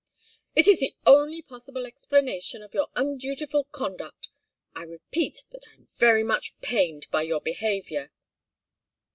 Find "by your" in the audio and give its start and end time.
7.11-7.39